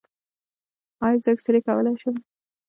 ایا 1.05 1.19
زه 1.23 1.29
اکسرې 1.33 1.59
کولی 1.67 1.93
شم؟ 2.01 2.15